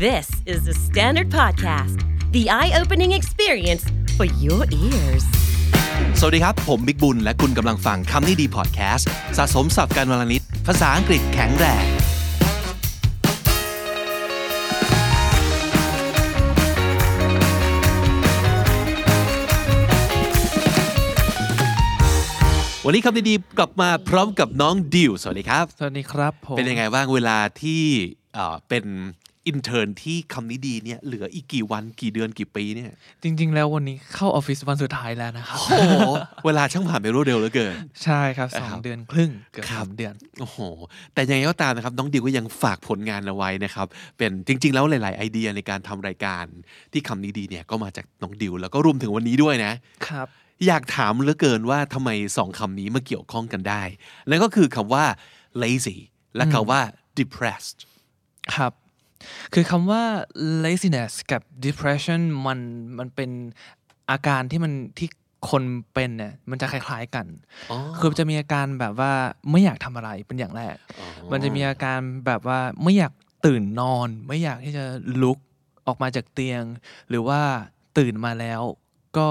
[0.00, 1.96] This is the Standard Podcast,
[2.32, 3.84] the eye opening experience
[4.16, 5.24] for your ears.
[6.20, 11.86] สวัสดีครับ ผมบิ๊กบุญ และคุณกำลังฟังคำนี้ดีพอดแคสต์สะสมสับการวลนิด ภาษาอังกฤษแข็งแรง
[22.84, 27.82] วันนี้คำดีๆกลับมาพร้อมกับน้องดิว สวัสดีครับ สวัสดีครับผมเป็นยังไงบ้างเวลาที่
[28.34, 28.84] เอ่อเป็น
[29.50, 32.90] intern ที่คำนี้ดีเนี่ยเหลืออีกกี่วันกี่เดือนกี่ปีเนี่ย
[33.22, 35.94] จริง ๆ แล้ววันนี้เข้าออฟฟิศวันสุดท้ายแล้วนะครับโอ้โห
[36.46, 37.74] เวลาช่างผ่านไปรวดเร็วเหลือเกิน
[38.04, 40.58] ใช่ครับสองเดือนครึ่งครับเกือบครัสาบมเดือนครับโอ้โห
[41.14, 43.86] แต่ยังไงก็ตามนะครับน้องดิวก็ยังฝากผลงานเอาไว้นะครับ
[44.16, 46.44] เป็นจริง ๆ แล้วหลาย ๆ ไอเดียในการทำรายการ
[46.92, 49.72] ที่คำนี้ดีเนี่ยก็มาจากน้องดิวแล้วก็รวมถึงวันนี้ด้วยนะ
[50.08, 50.28] ครับ
[50.66, 53.82] อยากถามเหลือเกินว่าทำไมสองคำนี้มาเกี่ยวข้องกันได้
[54.28, 55.04] นั่นก็คือคำว่า
[55.62, 55.98] lazy
[56.36, 56.80] และคำว่า
[57.18, 57.78] depressed
[58.56, 58.72] ครับ
[59.54, 60.02] คือคำว่า
[60.64, 62.60] laziness กับ depression มัน
[62.98, 63.30] มันเป็น
[64.10, 65.08] อาการที่มันที่
[65.50, 65.62] คน
[65.94, 67.26] เป็นเนี่ยมันจะคล้ายๆกัน
[67.70, 69.12] อ๋อคือจะมีอาการแบบว่า
[69.50, 73.12] ไม่อยากทำอะไรเป็นอย่างแรกอ๋อมันจะมีอาการแบบว่าไม่อยาก
[73.46, 74.84] ตื่นนอน ไม่อยากที่จะ
[75.22, 75.38] ลุก
[75.86, 76.62] ออกมาจากเตียง
[77.08, 77.40] หรือว่า
[77.98, 78.60] ตื่นมาแล้ว
[79.16, 79.28] ก็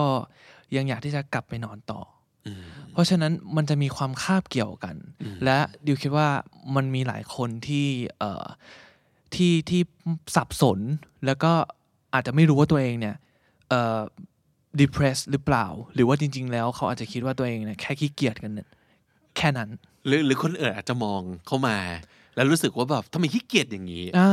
[0.75, 2.01] ยังอยากที่จะกลับไปนอนต่อ
[2.47, 4.95] อืมเพราะฉะนั้นมันจะมีความคาบเกี่ยวกัน
[5.45, 6.29] และดิวคิดว่า
[6.75, 7.87] มันมีหลายคนที่
[8.19, 8.45] เอ่อ
[9.35, 9.81] ที่ที่
[10.35, 10.79] สับสน
[11.25, 11.51] แล้วก็
[12.13, 13.15] อาจจะไม่รู้ว่าตัวเองเนี่ย
[13.69, 13.99] เอ่อ
[14.81, 18.69] depressed หรือเปล่า หรือว่าจริง ๆ แล้วเขาอาจจะคิดว่าตัวเองเนี่ยแค่ขี้เกียจกันเนี่ย
[19.37, 19.69] แค่นั้น
[20.07, 21.77] หรือหรือคนอื่นอาจจะมองเข้ามา
[22.35, 24.31] แล้วรู้สึกว่าแบบทำไมขี้เกียจอย่างนี้อ่า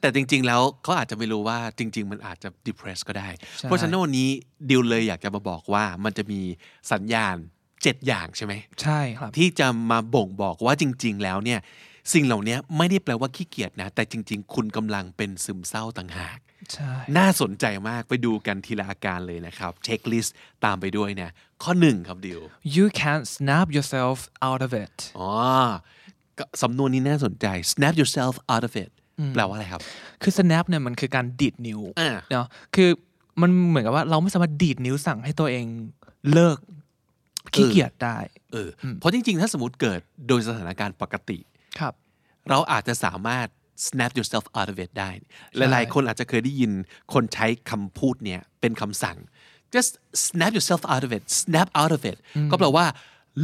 [0.00, 4.28] แต่จริง ๆ แล้วเขาอาจจะไม่รู้ว่าจริง ๆ มันอาจจะ depress ก็ได้ใช่เพราะฉะนั้นวันนี้
[4.70, 6.40] ดิวเลยอยากจะมาบอกว่ามันจะมี
[6.92, 7.36] สัญญาณ
[7.72, 11.60] 7อย่างใช่ไหมใช่ครับที่จะมาบ่งบอกว่าจริง ๆ แล้วเนี่ย
[12.12, 16.38] สิ่งเหล่านี้ไม่ได้แปลว่าขี้เกียจนะ แต่จริง ๆ คุณกำลังเป็นซึมเศร้าต่างหาก
[16.72, 20.34] ใช่น่าสนใจมากไปดูกันทีละอาการเลยนะครับเช็คลิสต์
[20.64, 21.30] ตามไปด้วยเนี่ย
[21.62, 22.40] ข้อหนึ่งครับดิว
[22.76, 24.18] you can't snap yourself
[24.48, 25.30] out of it อ๋อ
[26.38, 28.90] ก็สำนวนนี้น่าสนใจ snap yourself out of it
[29.34, 29.82] แปลว่าอะไรครับ
[30.22, 32.88] คือ snap เนี่ยมันคือการดีดนิ้วอ่าเนาะคือ
[33.40, 35.66] มันเหมือนกับว่าเราไม่สามารถดีดนิ้วสั่งให้ตัวเอง
[36.32, 36.58] เลิก
[37.54, 38.18] ขี้เกียจได้
[38.52, 41.38] เอออเพราะจริงๆ ถ้าสมมติเกิดโดยสถานการณ์ปกติ
[41.78, 41.94] ครับ
[42.50, 43.46] เราอาจจะสามารถ
[43.88, 45.10] snap yourself out of it ได้
[45.56, 46.72] หลายๆ คนอาจจะเคยได้ยิน
[47.12, 49.16] คนใช้คำพูดเนี่ยเป็นคำสั่ง
[49.74, 49.90] just
[50.26, 52.18] snap yourself out of it snap out of it
[52.50, 52.86] ก็แปลว่า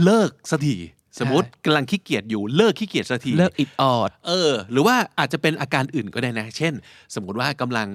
[0.02, 0.76] เลิกสักที
[1.18, 6.74] สมมติกำลังขี้เกียจอยู่เลิกขี้เกียจสักทีเลิกอิดออดเออ หรือว่าอาจจะเป็นอาการอื่นก็ได้นะ เช่น
[7.14, 7.88] สมมติว่ากำลัง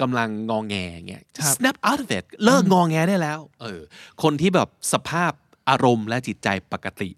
[0.00, 0.74] กำลังงองแง
[1.08, 3.80] เงี้ยครับ snap out of it เลิกงองแงได้แล้ว เออ
[4.22, 5.32] คนที่แบบสภาพ
[5.68, 7.10] อารมณ์และจิตใจปกติ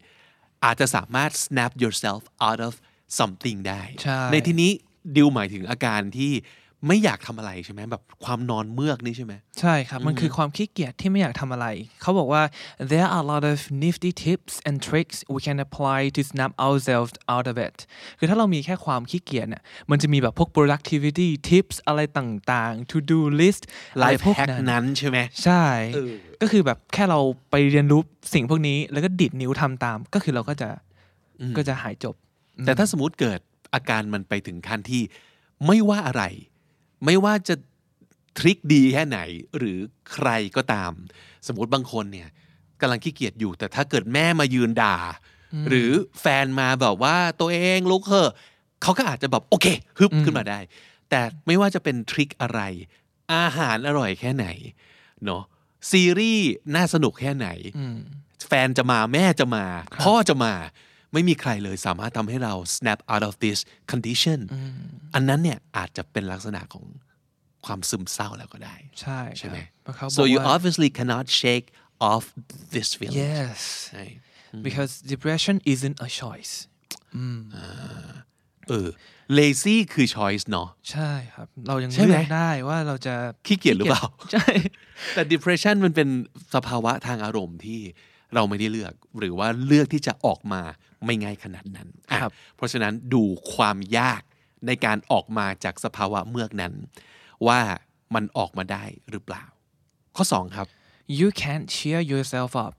[0.64, 2.74] อาจจะสามารถ snap yourself out of
[3.18, 4.72] something ได้ใช่ในที่นี้
[5.16, 6.32] ดิวหมายถึงอาการที่
[6.86, 11.66] ไม่อยากทำอะไรใช่ไหมแบบความนอนเมือกนี่ใช่ไหมใช่ครับ มันคือความขี้เกียจที่ไม่อยากทำอะไร
[12.02, 12.42] เขาบอกว่า
[12.90, 17.12] there are a lot of nifty tips and tricks we can apply to snap ourselves
[17.34, 17.76] out of it
[18.18, 23.62] คือถ้าเรามีแค่ความขี้เกียจเนี่ยมันจะมีแบบพวก productivity tips อะไรต่างๆ to do list
[23.94, 28.00] อะไร life พวก hack นั้นนั้นใช่ไหมใช่เออก็คือแบบแค่เราไปเรียนรู้
[28.34, 30.68] สิ่งพวกนี้แล้วก็ดิดนิ้วทำตาม ก็คือเราก็จะ
[31.56, 32.14] ก็จะหายจบ
[32.64, 33.40] แต่ถ้าสมมติเกิด
[33.74, 35.02] อาการมันไปถึงขั้นที่
[35.66, 36.24] ไม่ว่าอะไร
[37.04, 37.54] ไม่ว่าจะ
[38.38, 39.18] ทริคดีแค่ไหน
[39.56, 39.78] หรือ
[40.12, 40.92] ใครก็ตาม
[41.46, 42.28] สมมติบางคนเนี่ย
[42.80, 44.96] กำลังขี้เกียจอยู่ แต่ถ้าเกิดแม่มายืนด่า
[45.68, 48.32] หรือแฟนมาแบบว่าตัวเองลุกเหอะ
[48.82, 49.66] เขาก็อาจจะแบบโอเค
[49.98, 50.58] ฮึบขึ้นมาได้
[51.10, 52.60] แต่ไม่ว่าจะเป็นทริคอะไร
[53.34, 54.46] อาหารอร่อยแค่ไหน
[55.24, 55.42] เนาะ
[55.90, 57.48] ซีรีส์น่าสนุกแค่ไหน
[58.48, 59.64] แฟนจะมาแม่จะมา
[60.02, 60.52] พ่อจะมา
[61.12, 63.58] ไม่มีใครเลยสามารถทำให้เรา snap out of this
[63.92, 64.38] condition
[65.14, 66.84] อันนั้นเนี่ยอาจจะเป็นลักษณะของ
[67.66, 71.66] ความซึมเศร้าแล้วก็ได้ ใช่ใช่ไหมครับเพราะเขาบ so อก you ว่า obviously cannot shake
[72.10, 72.24] off
[72.74, 73.58] this feeling yes
[73.88, 74.04] ใช่
[74.66, 76.52] because depression isn't a choice
[78.68, 78.88] เออ
[79.38, 83.14] lazy คือ choice เนาะใช่ครับ เรายังใช่ไหมเลือกได้ว่าเราจะ
[83.46, 84.46] ขี้เกียจหรือเปล่า ใช่
[85.14, 86.08] แต่ depression มันเป็น
[86.54, 87.80] สภาวะทางอารมณ์ที่
[88.34, 90.62] เราไม่ได้เลือก หรือว่าเลือกที่จะออกมา
[91.04, 93.22] ไม่ง่ายขนาดนั้นอะครับเพราะฉะนั้นดู
[93.54, 94.22] ความยาก
[94.66, 96.72] ในการออกมาจากสภาวะเมือกนั้น
[97.46, 97.60] ว่า
[98.14, 99.44] มันออกมาได้หรือเปล่า
[100.16, 100.66] ข้อ 2 ครับ
[101.18, 102.72] you can't cheer yourself up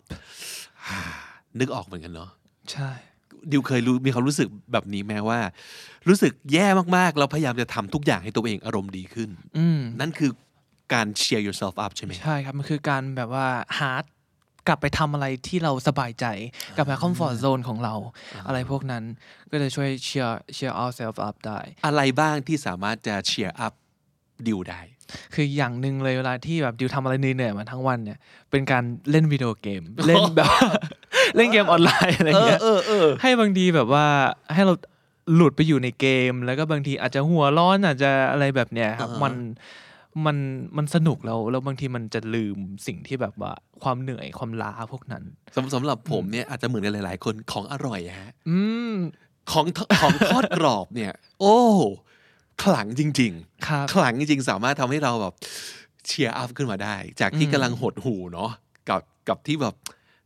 [1.59, 2.29] นึกออกเหมือนกันเนาะ
[2.71, 2.89] ใช่
[3.51, 5.39] ดิวเคยรู้มีความรู้สึกแบบนี้แม้ว่า
[6.07, 6.67] รู้สึกแย่
[6.97, 10.31] มากๆแล้วพยายามจะทำทุกอย่างให้ตัวเองอารมณ์ดีขึ้นอืมนั่นคือ
[10.93, 13.47] การ cheer yourself up ใช่ไหมใช่ครับ มันคือการแบบว่า
[13.79, 13.91] หา
[14.67, 16.25] กลับไปทำอะไรที่เราสบายใจ
[16.75, 17.95] กลับไปคอมฟอร์ z โซนของเรา
[18.47, 19.03] อะไรพวกนั้น
[19.51, 23.73] ก็จะช่วยเชียร์เชียร์ ourselves up ได้ อะไรบ้างที่สามารถจะ cheer up
[24.47, 24.81] ดิวได้
[25.33, 28.17] คืออย่างหนึ่งเลยเวลาที่แบบดิวทำอะไรเหนื่อยๆมาทั้งวันเนี่ย
[28.51, 30.49] เป็นการเล่นวิดีโอเกม เล่นแบบ
[31.35, 34.05] เล่นเกมออนไลน์อะไรเงี้ยเออเออให้บางทีแบบว่า
[34.53, 34.73] ให้เรา
[35.35, 39.33] หลุดไปอยู่ในเกม แล้วก็บางทีอาจจะหัวร้อนอาจจะอะไรแบบเนี้ยครับอ่าฮะมัน
[40.25, 40.37] มัน
[40.77, 42.57] มันสนุกแล้วแล้วบางทีมันจะลืม
[42.87, 43.53] สิ่งที่แบบว่า
[43.83, 45.23] ความเหนื่อยความล้าพวกนั้น
[45.55, 48.59] สำสำหรับผมเนี่ยอาจจะเหมือนกันหลาย ๆ คนของอร่อยฮะอื
[48.91, 48.93] ม
[49.51, 51.57] ของทของทอดกรอบเนี่ย โอ้
[52.63, 53.33] ขลังจริง
[53.67, 55.33] ครับๆขลังจริงๆ สามารถทำให้เราแบบ
[56.07, 58.51] เชียร์อัพขึ้นมาได้ จากที่อืมกำลังหดหูเนาะ
[58.89, 59.75] กับกับที่แบบ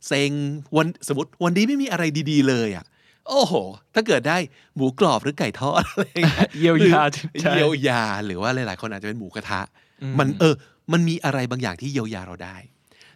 [0.06, 0.32] เซ็ง
[0.76, 2.84] วันสมมติวันนี้ไม่มีอะไรดี ๆ เลยอะ
[3.28, 3.54] โอ้โห
[3.94, 4.38] ถ้าเกิดได้
[4.76, 9.60] หมูกรอบหรือไก่ทอดอะไรอย่างเงี้ยเยียวยาหรือใช่เยียวยาหรือว่าหลาย ๆ คนอาจจะเป็นหมูกระทะ
[10.02, 10.54] อืมมันเออ
[10.92, 12.56] มันมีอะไรบางอย่างที่เยียวยาเราได้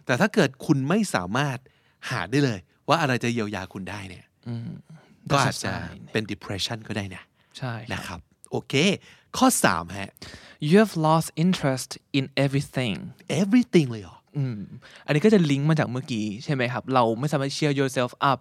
[0.05, 1.57] แต่ถ้าเกิดคุณไม่สามารถ
[2.09, 4.69] หาได้เลย ว่าอะไรจะเยียวยาคุณได้เนี่ยอืม
[5.31, 7.23] ก็ That's a อาจจะ sign เป็น depression ก็ได้นะ
[7.57, 8.19] ใช่ครับนะครับ
[8.51, 8.73] โอเค
[9.37, 10.09] ข้อ3ฮะ
[10.67, 12.95] you have lost interest in everything
[13.41, 14.59] everything เลยเหรออืม
[15.05, 18.39] อันนี้ก็จะลิงก์มาจากเมื่อกี้ใช่ไหมครับ เราไม่สามารถเชียร์ yourself up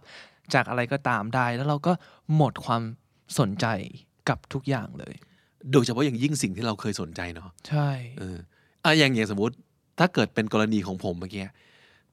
[0.55, 1.93] จากอะไรก็ตามได้ แล้วเราก็
[2.37, 2.83] หมดความ
[3.39, 3.67] สนใจ
[4.29, 5.15] กับทุกอย่างเลย
[5.73, 8.39] โดยเฉพาะอย่างยิ่งสิ่งที่เราเคยสนใจเนาะใช่เออ
[8.85, 9.55] อะอย่างอย่างสมมติ
[9.99, 11.45] ถ้าเกิดเป็นกรณีของผมเมื่อกี้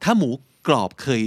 [0.03, 0.29] ถ้าหมู
[0.67, 1.21] กรอบเคย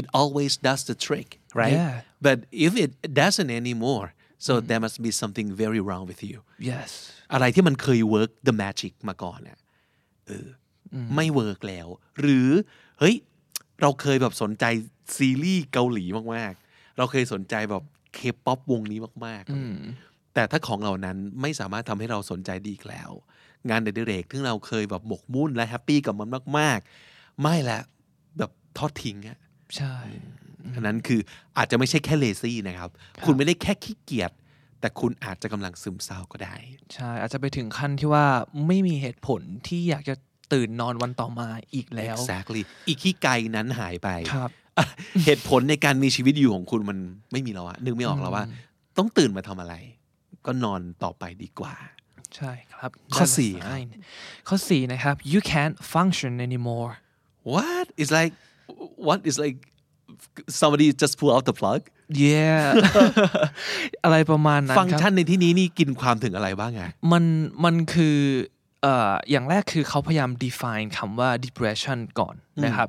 [0.00, 1.28] it always does the trick
[1.60, 1.94] right Yeah.
[2.26, 2.36] but
[2.66, 2.90] if it
[3.22, 4.08] doesn't anymore
[4.46, 6.38] so there must be something very wrong with you
[6.70, 6.90] yes
[7.32, 9.58] อะไรที่มันเคย work the magic มาก่อนเนี่ย
[10.26, 10.46] เออ
[10.94, 11.86] อไม่เวิร์กแล้ว
[12.20, 12.48] หรือ
[12.98, 13.14] เฮ้ย
[13.82, 14.64] เราเคยแบบสนใจ
[15.16, 16.04] ซีรีส์เกาหลี
[16.34, 17.82] มากๆ เราเคยสนใจแบบ
[18.14, 23.10] เคป๊อปวงนี้มากๆ แต่ถ้าของเหล่านั้นไม่สามารถทำให้เราสนใจดีอีกแล้ว
[23.70, 26.78] งานเดเรกที่เราเคยแบบหมกมุ่นและแฮปปี้กับมันมาก
[27.10, 27.80] ๆ ไม่ละ
[28.38, 29.38] แบบทอดทิ้งอะ
[29.76, 29.94] ใช่
[30.74, 31.20] อันนั้นคือ
[31.56, 32.90] อาจจะไม่ใช่แค่เลซี่นะครับ
[33.24, 34.32] คุณไม่ได้แค่ขี้เกียจ
[34.80, 36.54] แต่คุณอาจจะกำลังซึมเศร้าก็ได้
[36.94, 38.26] ใช่ อาจจะไปถึงขั้นที่ว่า
[38.66, 40.14] ไม่มีเหตุผลที่อยากจะ
[40.52, 44.65] ตื่นนอนวันต่อมาอีกแล้ว exactly อีกขี้ไกลนั้นหายไปครับอะ
[45.24, 46.98] เหตุผลในการมีชีวิตอยู่ของคุณมัน
[47.32, 48.44] ไม่มีแล้วอะนึกไม่ออกแล้วว่า
[48.98, 49.74] ต้องตื่นมาทำอะไร
[50.46, 51.74] ก็นอนต่อไปดีกว่า
[52.36, 53.86] ใช่ครับ ข้อ That's a สี่ครับ sign
[54.48, 56.92] ข้อสี่นะครับ you can't function anymore
[57.54, 58.32] what is like
[59.06, 59.58] what is like
[60.60, 61.80] somebody just pull out the plug
[62.24, 62.62] yeah
[64.04, 66.82] อะไรประมาณนั้นฟังก์คชัรับนในที่นี้นี่กินความถึงอะไรบ้างไง
[67.12, 67.24] มัน
[67.64, 68.16] มันคือ
[68.55, 72.88] เอ่ออย่างแรกคือเขาพยายาม define คำว่า depression ก่อนนะครับ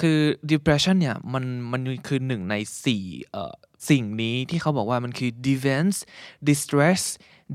[0.00, 0.18] คือ
[0.52, 3.54] depression เนี่ยมันมันคือหนึ่งในสี่เอ่อ
[3.90, 5.98] สิ่งนี้ที่เขาบอกว่ามันคือ deviance
[6.48, 7.02] distress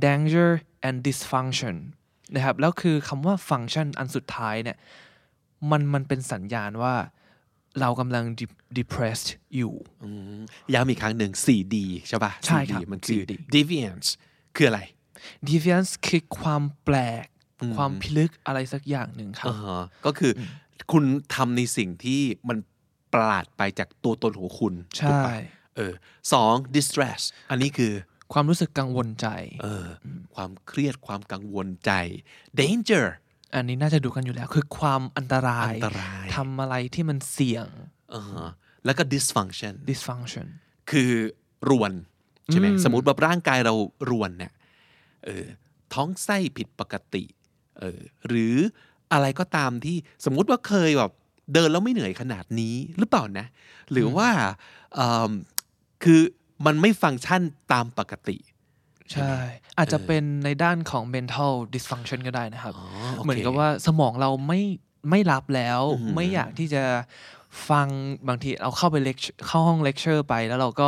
[0.06, 0.50] danger
[0.88, 1.75] and dysfunction
[2.35, 4.77] นะครับ แล้วคือคำว่า function อันสุดท้ายเนี่ย
[5.71, 6.95] มันมันเป็นสัญญาณว่า
[7.79, 9.74] เรากำลัง de- depressed อยู่
[10.74, 11.75] ย้ำอีกครั้งหนึ่ง 4D
[12.07, 14.07] ใช่ป่ะใช่ครับ 4D มันคือ 4D deviance
[14.56, 14.81] คืออะไร
[15.50, 17.25] deviance คือความแปลก
[17.77, 20.42] ความพิลึกอะไรสักอย่างหนึ่งครับอ่าฮะก็คืออ
[20.92, 21.04] คุณ
[21.36, 22.57] ทำในสิ่งที่มัน
[23.13, 25.33] ประหลาดไปจากตัวตนของคุณใช่ถูกปะ
[25.75, 25.94] เออ
[26.33, 27.21] สอง distress
[27.51, 27.94] อันนี้คือ
[28.33, 29.27] ความรู้สึกกังวลใจ
[29.63, 31.92] เอออความเครียดความกังวลใจ
[32.59, 33.06] danger
[33.56, 37.68] อันนี้น่าจะดูกันอยู่แล้ว คือความอันตรายอันตรายทำอะไรที่มันเสี่ยง
[38.13, 38.50] อ่าฮะ
[38.86, 40.48] แล้วก็ dysfunction dysfunction
[40.92, 41.12] คือ
[41.69, 41.94] รวน
[42.51, 43.74] ใช่ไหมอืมสมมติแบบร่างกายเรา
[44.10, 44.53] รวนเนี่ย
[45.25, 45.45] เออ
[45.94, 47.24] ท้องไส้ผิดปกติ
[47.79, 48.55] เออหรือ
[49.13, 51.12] อะไรก็ตามที่สมมุติว่าเคยแบบ
[51.53, 53.46] เดินแล้วไม่เหนื่อยขนาดนี้หรือเปล่านะ
[53.91, 54.29] หรือว่า
[54.96, 55.31] เอิ่ม
[56.03, 56.22] คือ
[56.65, 57.41] มันไม่ฟังก์ชัน
[57.72, 58.38] ตามปกติ
[59.12, 59.34] ใช่
[59.77, 64.62] อาจจะเป็นในด้านของ mental dysfunction ก็ได้นะครับอ๋อโอเคเหมือนกับว่าสมองเราไม่
[65.10, 66.84] ไม่รับแล้วอืมไม่อยากที่จะ
[67.69, 67.88] ฟัง
[68.27, 69.17] บางทีเราเข้าไปเลค
[69.48, 70.88] เข้าห้องเลคเชอร์ไปแล้วเราก็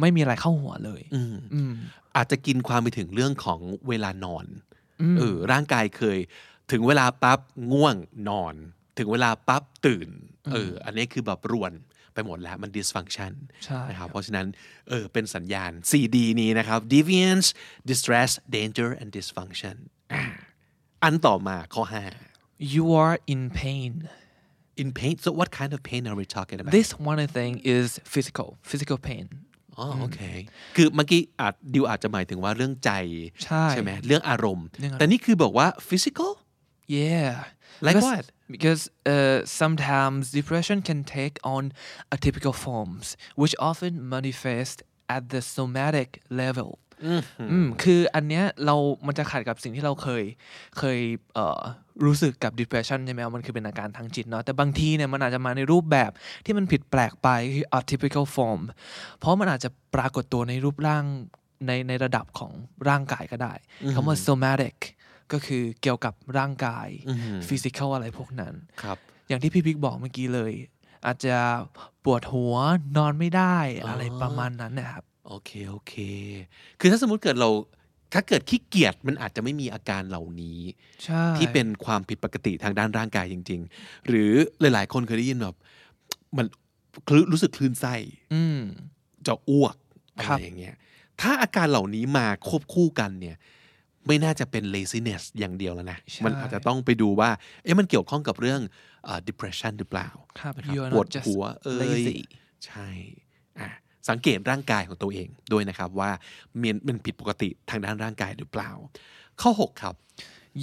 [0.00, 1.72] ไม่มีอะไรเข้าหัวเลยอืมอืม
[2.16, 4.71] อาจจะกินความไปถึงเรื่องของเวลานอนอืม
[5.18, 6.18] เออร่างกายเคย
[6.72, 7.38] ถึงเวลาปั๊บ
[7.72, 7.96] ง่วง
[8.28, 8.54] นอน
[8.98, 10.08] ถึงเวลาปั๊บตื่น
[10.52, 11.72] เอออันนี้คือแบบรวน
[12.14, 13.32] ไปหมดแล้วมัน dysfunction
[13.64, 14.46] ใช่นะครับเพราะฉะนั้น
[14.88, 17.48] เออเป็นสัญญาณ 4D นี้นะครับ deviance
[17.90, 19.76] distress danger and dysfunction
[20.12, 20.22] อะ
[21.02, 21.84] อันต่อมาข้อ
[22.74, 23.92] you are in pain
[24.38, 27.52] 5 in pain so what kind of pain are we talking about this one thing
[27.76, 29.26] is physical physical pain
[29.78, 30.20] อ๋อโอเค
[30.76, 32.90] คือเมื่อกี้อาจดิวอาจจะหมายถึงว่าเรื่องใจ
[33.70, 36.30] ใช่ไหมเรื่องอารมณ์เรื่องอารมณ์ แต่นี่คือบอกว่า physical
[36.86, 37.44] Yeah.
[37.80, 38.24] Like because, what?
[38.50, 41.72] Because uh, sometimes depression can take on
[42.10, 46.78] atypical forms, which often manifest at the somatic level.
[47.50, 50.24] อืมคืออันเนี้ยเรา มันจะขัดกับสิ่งที่เราเคย
[50.78, 50.98] เคย
[51.34, 51.60] เอ่อ
[52.06, 56.10] รู้สึกกับ depression ใช่ไหมว่ามันคือเป็นอาการทางจิตเนาะ แต่บางทีเนี่ยมันอาจจะมาในรูปแบบ
[56.44, 58.60] ที่มันผิดแปลกไปคือ atypical form
[59.18, 61.04] เพราะมันอาจจะปรากฏตัวในรูปร่าง
[61.66, 62.52] ในในระดับของ
[62.88, 63.54] ร่างกายก็ได้
[63.94, 64.76] คำว่า somatic
[65.32, 70.52] ก็คือเกี่ยวกับร่างกายอือหือฟิสิกอลอะไรพวกนั้นครับ อย่างที่พี่บิ๊กบอกเมื่อกี้เลย
[71.06, 71.36] อาจจะ
[72.04, 72.54] ปวดหัว
[72.96, 75.94] นอนไม่ได้อ๋อออะไรประมาณนั้นนะครับ โอเค โอเค
[76.80, 77.50] คือถ้าสมมุติเกิดเรา
[78.14, 80.60] ถ้าเกิดขี้เกียจมันอาจจะไม่มีอาการเหล่านี้
[81.04, 85.56] ใช่ที่เป็นความผิดปกติทางด้านร่างกายจริง ๆ หรือหลาย ๆ คนเคยได้ยินแบบ
[86.36, 86.46] มัน
[87.08, 87.94] คลื่นรู้สึกคลื่นไส้
[88.34, 88.60] อืม
[89.26, 89.76] จะอ้วก
[90.16, 90.74] อะครัไรบอย่างเงี้ย
[91.20, 93.36] ถ้าอาการเหล่านี้มาควบคู่กันเนี่ย
[94.06, 97.30] ไม่น่าจะเป็น laziness อย่างเดียวแล้วนะใช่มันอาจจะต้องไปดูว่า
[97.64, 98.60] เอ๊ะมันเกี่ยวข้องกับเรื่อง
[99.04, 100.08] เอ่อ depression หรือเปล่า
[100.40, 102.18] ครับนะครับ you are ปวด not just หัวเอ่ย lazy
[102.66, 102.88] ใช่
[103.60, 103.70] อะ
[104.08, 106.10] สังเกตร่างกายของตัวเองด้วยนะครับว่า
[106.62, 108.70] มันมันผิดปกติทางด้านร่างกายหรือเปล่า
[109.40, 109.94] ข้อ 6 ครับ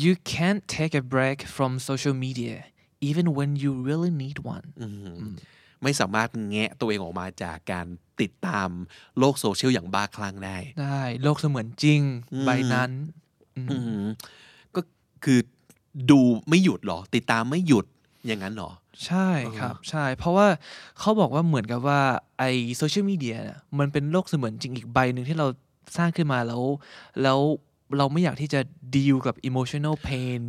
[0.03, 2.55] you can't take a break from social media
[3.09, 4.65] even when you really need one
[5.83, 7.85] ไม่สามารถแงะตัวเองออกมาจากการ
[8.21, 8.69] ติดตาม
[9.19, 12.01] โลกโซเชียลอย่างบ้าคลั่งได้ ได้ โลกเสมือนจริง
[12.45, 12.91] ใบนั้น
[13.57, 14.05] อืมอืม
[14.75, 14.81] ก็
[15.23, 15.39] คือ
[16.11, 16.19] ดู
[16.49, 17.85] ไม่หยุดหรอ ติดตามไม่หยุด
[18.27, 18.71] อย่างนั้นหรอ
[19.05, 20.47] ใช่ครับ ใช่ เพราะว่า
[20.99, 22.01] เขาบอกว่าเหมือนกับว่า
[22.39, 22.43] ไอ
[22.77, 25.47] โซเชียลมีเดียเนี่ยมันเป็นโลกเสมือนจริงอีกใบหนึ่งที่เรา
[25.97, 26.63] สร้างขึ้นมาแล้ว
[27.23, 27.39] แล้ว
[27.97, 28.61] เราไม่อยากที่จะ
[28.95, 30.41] ดีลกับ emotional pain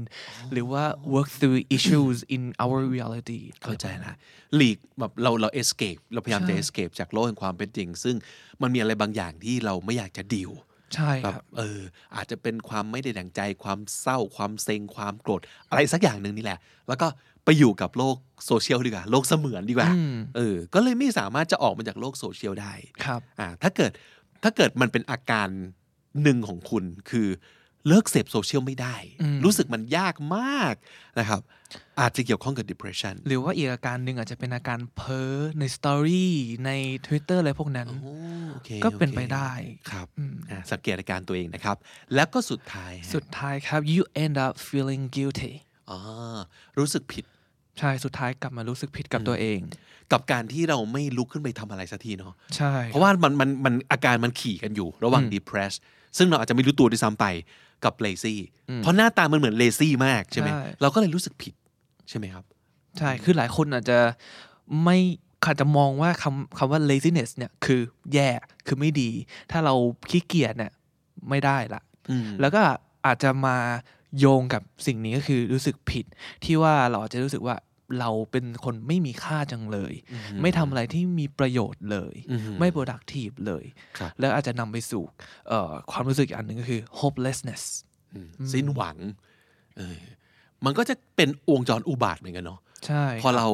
[0.53, 0.85] หรือว่า
[1.15, 4.15] work through issues in our reality เข้าใจละ
[4.57, 8.17] หลีกแบบเราเรา escape เราพยายามจะใช่ escape จากโลกแห่งความเป็นจริง ซึ่ง
[8.63, 10.51] มันมีอะไรบางอย่างที่เราไม่อยากจะดีล
[10.95, 11.81] ใช่ครับแบบเออ
[12.15, 17.09] อาจจะเป็นความไม่ได้ดังใจความเศร้าความเซ็งความโกรธอะไรสักอย่างหนึ่งนี่แหละ แล้วก็
[17.45, 18.17] ไปอยู่กับโลก
[18.47, 22.73] โซเชียลดีกว่า โลกเสมือนดีกว่าอืมเออก็เลยไม่สามารถจะออกมาจากโลกโซเชียลได้
[23.05, 23.93] ครับอ่าถ้าเกิด
[24.43, 25.49] ถ้าเกิดมันเป็นอาการ
[26.23, 27.29] หนึ่งของคุณคือ
[27.89, 30.75] เลิกเสพโซเชียลไม่ได้อืมรู้สึกมันยากมาก
[31.19, 31.41] นะครับ
[32.01, 36.35] อาจจะเกี่ยวข้องกับ depression หรือว่าอีกอาการหนึ่งอาจจะเป็นอาการเพ้อใน story
[36.67, 36.71] ใน
[37.07, 38.15] Twitter อะไรพวกนั้นโอ้
[38.53, 39.51] โอเคก็เป็นโอคไปได้
[39.91, 41.77] ครับอืมอ่าสังเกตอาการตัวเองนะครับ
[42.15, 45.53] แล้วก็สุดท้ายฮะสุดท้ายครับ you end up feeling guilty
[45.91, 45.99] อ๋อ
[46.79, 47.25] รู้สึกผิด
[47.79, 49.61] ใช่สุดท้ายกลับมารู้สึกผิดกับตัวเอง
[50.13, 55.73] กับการที่เราไม่ลุกขึ้นไปทำอะไรสักทีเนาะใช่ เพราะว่ามันมันมันอาการมันขี่กันอยู่ระหว่าง depress
[56.19, 57.27] ซึ่งเราอาจจะไม่รู้ตัวด้วยซ้ำไป
[57.85, 58.37] กับ lazy
[58.79, 60.49] เพราะหน้าตามันเหมือน lazy มากใช่ไหม
[60.81, 61.55] เราก็เลยรู้สึกผิด
[62.09, 62.45] ใช่ไหมครับ
[62.99, 63.99] ใช่ คือหลายคนอาจจะ
[64.85, 64.99] ไม่
[65.45, 67.81] อาจจะมองว่าคำคำว่า laziness เนี่ยคือ
[68.15, 68.29] แย่
[68.67, 69.11] คือไม่ดี
[69.51, 69.75] ถ้าเรา
[70.11, 70.73] ขี้เกียจเนี่ย
[71.29, 72.61] ไม่ได้ละอืมแล้วก็
[73.07, 73.57] อาจจะมา
[74.19, 76.05] โยงกับสิ่งนี้ก็คือรู้สึกผิด
[76.45, 77.57] ที่ว่าเราอาจจะรู้สึกว่า
[77.99, 79.95] เราเป็นคนไม่มีค่าจังเลย
[80.43, 83.65] ไม่ทำอะไรที่มีประโยชน์เลยอืมไม่ productive เลย
[83.99, 85.05] ครับแล้วอาจจะนำไปสู่
[85.49, 87.63] เอ่อความรู้สึกอีกอันหนึ่งก็คือ hopelessness
[88.15, 88.97] อืมสิ้นหวัง
[89.77, 90.01] เออ
[90.65, 93.49] มันก็จะเป็นวงจรอุบาทเหมือนกันเนาะใช่พอเรา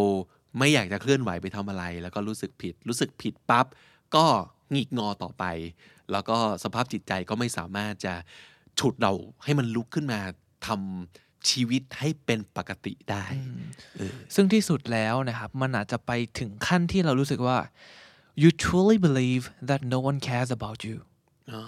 [0.59, 3.66] ไม่อยากจะเคลื่อนไหวไปทำอะไร แล้วก็รู้สึกผิด รู้สึกผิดปั๊บ
[4.16, 4.26] ก็
[4.73, 5.45] หงิกงอต่อไป
[6.12, 8.14] แล้วก็สภาพจิตใจก็ไม่สามารถจะ
[8.78, 9.12] ฉุดเรา
[9.45, 10.21] ให้มันลุกขึ้นมา
[10.66, 13.24] ทำ ชีวิตให้เป็นปกติได้
[13.96, 17.58] เออซึ่งที่สุดแล้วนะครับ มันอาจจะไปถึงขั้นที่เรารู้สึกว่า
[18.42, 20.96] you truly believe that no one cares about you
[21.52, 21.62] อ่า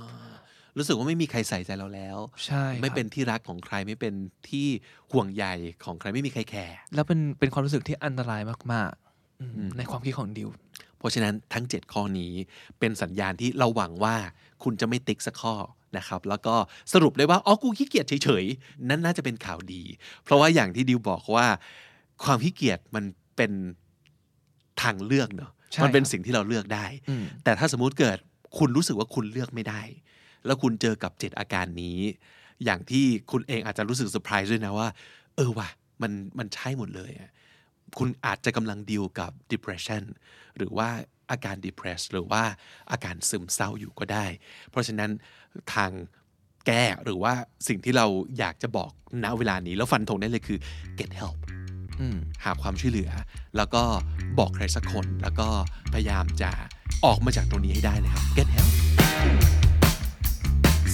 [0.76, 4.14] รู้สึกว่าไม่มีใครใส่ใจเราแล้ว ใช่ครับไม่เป็นที่รักของใครไม่เป็น
[4.48, 4.66] ที่
[5.12, 5.44] ห่วงใย
[5.84, 8.42] ของใครไม่มีใครแคร์ แล้วเป็นเป็นความรู้สึกที่อันตราย
[8.72, 10.48] มากๆอืมในความคิดของดิว
[10.98, 12.32] เพราะฉะนั้นทั้ง 7 ข้อนี้
[12.78, 14.16] เป็นสัญญาณที่เราหวังว่า
[14.62, 15.54] คุณจะไม่ติ๊กสักข้อ
[15.96, 16.54] นะครับแล้วก็
[16.92, 19.82] สรุปเลยว่าอ๋อกูขี้เกียจเฉยๆ นั่นน่าจะเป็นข่าวดี
[20.24, 21.46] เพราะว่าอย่างที่ดิวบอกว่า
[22.24, 23.04] ความขี้เกียจมัน
[23.36, 23.52] เป็น
[24.82, 28.18] ทางเลือกเนอะใช่มันเป็นครับสิ่งที่เราเลือกได้อืมแต่ถ้าสมมุติเกิด
[28.58, 29.82] คุณรู้สึกว่าคุณเลือกไม่ได้
[30.46, 31.98] แล้วคุณเจอกับเจ็ดอาการนี้
[32.64, 34.88] อย่างที่คุณเองอาจจะรู้สึกเซอร์ไพรส์ด้วยนะว่า
[35.36, 35.68] เออว่ะ
[36.02, 37.30] มันมันใช่หมดเลยอะ
[37.98, 40.02] คุณอาจจะกำลังดีลกับ depression
[40.56, 40.88] หรือว่า
[41.30, 42.42] อาการ depress หรือว่า
[42.92, 44.26] อาการซึมเศร้าอยู่ก็ได้
[44.70, 45.10] เพราะฉะนั้น
[45.74, 45.90] ทาง
[46.66, 47.32] แก้หรือว่า
[47.68, 48.06] สิ่งที่เรา
[48.38, 48.90] อยากจะบอก
[49.24, 50.58] ณเวลานี้แล้วฟันธงได้เลยคือ
[50.98, 51.38] get help
[52.00, 53.10] อืมหาความช่วยเหลือ
[53.56, 53.82] แล้วก็
[54.38, 55.48] บอกใครสักคน แล้วก็
[55.92, 56.50] พยายามจะ
[57.04, 58.70] ออกมาจากตรงนี้ให้ได้นะครับ get help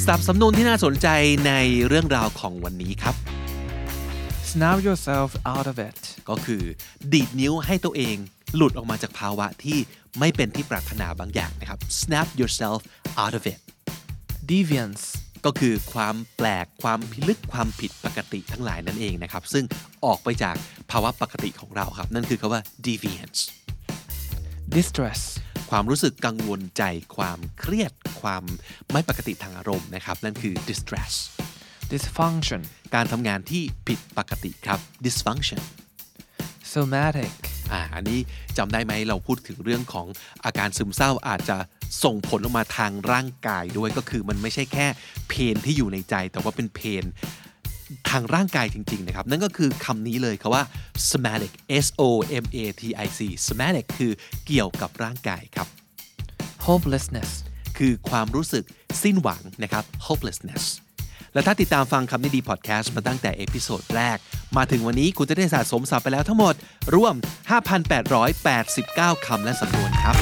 [0.07, 1.09] สับสำนวนที่น่าสนใจ
[1.47, 1.53] ใน
[1.89, 3.15] เรื่องราวของวันนี้ครับ
[4.51, 5.99] snap yourself out of it
[6.29, 6.63] ก็คือ
[7.13, 8.17] ดีดนิ้วให้ตัวเอง
[8.57, 9.79] หลุดออกมาจากภาวะที่
[10.19, 12.81] ไม่เป็นที่ปรารถนาบางอย่างนะครับ snap yourself
[13.23, 13.61] out of it
[14.53, 15.05] deviance
[15.45, 19.65] ก็คือความแปลกความพิลึกความผิดปกติทั้งหลายนั่นเองนะครับ ซึ่ง
[20.05, 20.57] ออกไปจาก
[20.91, 23.41] ภาวะปกติของเราครับ นั่นคือคาว่า deviance
[24.77, 25.21] distress
[25.71, 26.83] ความรู้สึกกังวลใจ
[27.17, 28.45] ความเครียดความ
[28.93, 31.15] ไม่ปกติทางอารมณ์นะครับ นั่นคือ distress
[31.93, 32.63] dysfunction
[32.95, 35.63] การทำงานที่ผิดปกติครับ dysfunction
[36.73, 38.19] somatic อ่าอันนี้
[38.59, 40.07] จำได้ไหมเราพูดถึงเรื่องของ
[40.45, 41.57] อาการซึมเศร้าอาจจะ
[42.05, 44.87] ส่งผลออกมาทางร่างกายด้วยก็คือมันไม่ใช่แค่
[45.29, 47.05] pain ที่อยู่ในใจ แต่ว่าเป็น pain
[48.11, 50.65] ทางร่างกายจริง ๆ นะครับ นั่นก็คือคำนี้เลยคำว่า
[51.11, 51.53] somatic
[51.85, 52.03] S O
[52.45, 54.13] M A T I C somatic คือ
[54.47, 55.69] เกี่ยวกับร่างกายครับ
[56.67, 57.31] hopelessness
[57.79, 58.65] คือความรู้สึก
[59.03, 60.65] สิ้นหวังนะครับ hopelessness
[61.35, 64.17] และถ้าติดตามฟังคำนี้ดีพอดแคสต์มาตั้งแต่ episode แรก
[64.57, 66.55] มาถึงวันนี้คุณจะได้สะสมศัพท์ไปแล้วทั้งหมด
[66.95, 67.15] รวม
[68.41, 70.17] 5,889 คำและสำนวนครับ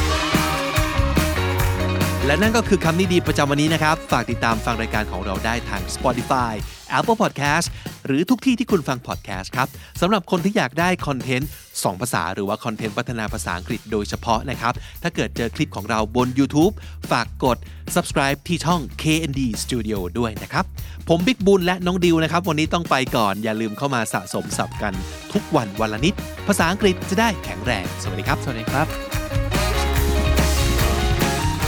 [2.27, 6.53] และนั่นก็คือคำนี้ดีประจำวันนี้นะครับ ฝากติดตามฟังรายการของเราได้ทาง Spotify
[6.99, 7.67] Apple Podcast
[8.07, 9.69] หรือทุกที่ที่คุณฟัง podcast ครับ
[10.01, 11.51] สำหรับคนที่อยากได้คอนเทนต์
[11.81, 16.73] 2 ภาษาหรือว่าคอนเทนต์พัฒนาภาษาอังกฤษโดยเฉพาะนะครับ ถ้าเกิดเจอคลิปของเราบน YouTube
[17.11, 17.57] ฝากกด
[17.95, 20.65] subscribe ที่ช่อง KND Studio ด้วยนะครับ
[21.09, 24.93] ผมบิ๊กบุญและน้องดิวนะครับ วันนี้ต้องไปก่อนอย่าลืมเข้ามาสะสมศัพท์กัน
[25.33, 26.15] ทุกวันวันละนิด
[26.49, 28.87] ภาษาอังกฤษจะได้แข็งแรง สวัสดีครับ สวัสดีครับ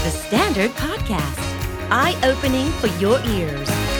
[0.05, 1.45] The Standard Podcast,
[1.91, 3.94] eye opening for your ears.